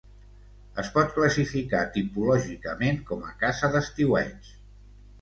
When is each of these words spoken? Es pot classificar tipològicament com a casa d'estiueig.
Es 0.83 0.89
pot 0.95 1.11
classificar 1.17 1.83
tipològicament 1.99 3.01
com 3.13 3.25
a 3.31 3.33
casa 3.47 3.73
d'estiueig. 3.77 4.55